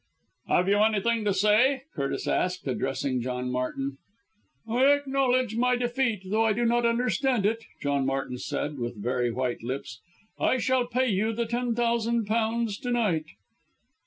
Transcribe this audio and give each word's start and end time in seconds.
"Have 0.47 0.67
you 0.67 0.79
anything 0.79 1.25
to 1.25 1.31
say?" 1.31 1.83
Curtis 1.93 2.27
asked, 2.27 2.67
addressing 2.67 3.21
John 3.21 3.51
Martin. 3.51 3.99
"I 4.67 4.85
acknowledge 4.93 5.55
my 5.55 5.75
defeat, 5.75 6.23
though 6.31 6.43
I 6.43 6.53
do 6.53 6.65
not 6.65 6.87
understand 6.87 7.45
it!" 7.45 7.63
John 7.83 8.07
Martin 8.07 8.39
said 8.39 8.79
with 8.79 8.95
very 8.95 9.31
white 9.31 9.61
lips. 9.61 10.01
"I 10.39 10.57
shall 10.57 10.87
pay 10.87 11.05
you 11.07 11.33
the 11.33 11.45
ten 11.45 11.75
thousand 11.75 12.25
pounds 12.25 12.79
to 12.79 12.89
night." 12.89 13.25